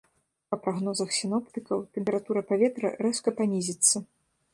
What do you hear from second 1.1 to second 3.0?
сіноптыкаў, тэмпература паветра